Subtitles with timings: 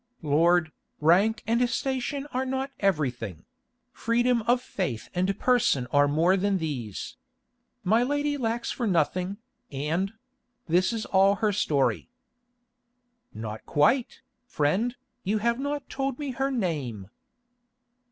[0.23, 3.45] "Lord, rank and station are not everything;
[3.91, 7.17] freedom of faith and person are more than these.
[7.83, 9.37] My lady lacks for nothing,
[9.71, 12.09] and—this is all her story."
[13.31, 17.09] "Not quite, friend; you have not told me her name."